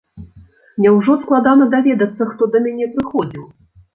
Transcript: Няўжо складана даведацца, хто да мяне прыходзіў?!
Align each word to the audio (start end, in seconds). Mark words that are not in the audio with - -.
Няўжо 0.85 1.17
складана 1.25 1.67
даведацца, 1.75 2.23
хто 2.31 2.43
да 2.55 2.63
мяне 2.69 2.85
прыходзіў?! 2.95 3.43